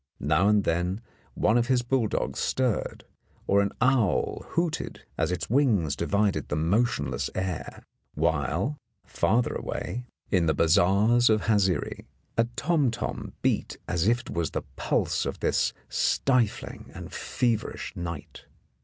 [0.19, 1.01] Now and then
[1.35, 3.05] one of his bull dogs stirred,
[3.45, 7.83] or an owl hooted as its wings divided the motionless air,
[8.15, 12.89] while farther away, in the bazaars I 12 In the Dark of Haziri, a tom
[12.89, 18.45] tom beat as if it was the pulse of this stifling and feverish night.